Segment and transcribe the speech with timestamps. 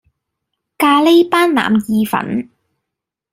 [0.79, 2.49] 咖哩班腩意粉